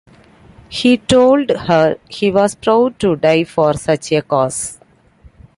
He 0.67 0.97
told 0.97 1.51
her 1.51 1.99
he 2.09 2.31
was 2.31 2.55
proud 2.55 2.97
to 3.01 3.15
die 3.15 3.43
for 3.43 3.75
such 3.75 4.11
a 4.13 4.23
cause. 4.23 4.79